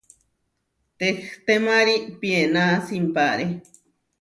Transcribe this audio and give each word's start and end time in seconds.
Tehtémari 0.97 1.97
piená 2.19 2.65
simpáre. 2.87 3.47